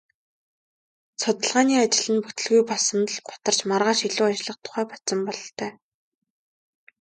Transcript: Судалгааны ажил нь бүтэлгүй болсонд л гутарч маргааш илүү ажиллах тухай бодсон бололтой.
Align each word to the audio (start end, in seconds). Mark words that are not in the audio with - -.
Судалгааны 1.21 1.75
ажил 1.83 2.09
нь 2.15 2.23
бүтэлгүй 2.23 2.61
болсонд 2.69 3.07
л 3.15 3.19
гутарч 3.27 3.59
маргааш 3.69 3.99
илүү 4.07 4.25
ажиллах 4.29 4.57
тухай 4.65 4.85
бодсон 4.91 5.19
бололтой. 5.25 5.71